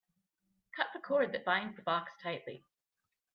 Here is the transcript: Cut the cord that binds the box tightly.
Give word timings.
Cut 0.75 0.87
the 0.95 0.99
cord 0.99 1.31
that 1.31 1.45
binds 1.45 1.75
the 1.75 1.83
box 1.83 2.13
tightly. 2.23 2.65